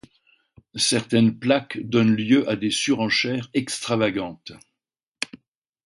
[0.77, 4.51] Certaines plaques donnent lieu à des surenchères extravagantes.